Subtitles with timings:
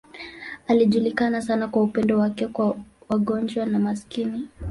[0.67, 2.77] Alijulikana sana kwa upendo wake kwa
[3.09, 4.47] wagonjwa na maskini.